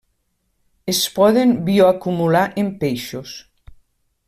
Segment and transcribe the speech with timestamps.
[0.93, 3.37] Es poden bioacumular en peixos.